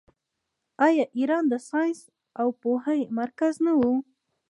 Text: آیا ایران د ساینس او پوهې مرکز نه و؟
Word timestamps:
آیا 0.85 1.05
ایران 1.17 1.43
د 1.49 1.53
ساینس 1.69 1.99
او 2.39 2.47
پوهې 2.61 3.01
مرکز 3.19 3.53
نه 3.65 3.73
و؟ 3.79 3.81